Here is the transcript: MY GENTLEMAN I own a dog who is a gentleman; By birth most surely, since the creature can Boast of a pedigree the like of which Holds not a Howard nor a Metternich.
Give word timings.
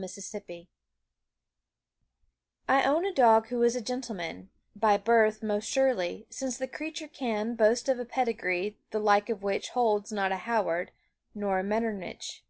MY 0.00 0.06
GENTLEMAN 0.06 0.66
I 2.66 2.84
own 2.84 3.04
a 3.04 3.12
dog 3.12 3.48
who 3.48 3.62
is 3.62 3.76
a 3.76 3.82
gentleman; 3.82 4.48
By 4.74 4.96
birth 4.96 5.42
most 5.42 5.68
surely, 5.68 6.26
since 6.30 6.56
the 6.56 6.66
creature 6.66 7.06
can 7.06 7.54
Boast 7.54 7.86
of 7.86 7.98
a 7.98 8.06
pedigree 8.06 8.78
the 8.92 8.98
like 8.98 9.28
of 9.28 9.42
which 9.42 9.68
Holds 9.76 10.10
not 10.10 10.32
a 10.32 10.36
Howard 10.48 10.92
nor 11.34 11.58
a 11.58 11.62
Metternich. 11.62 12.42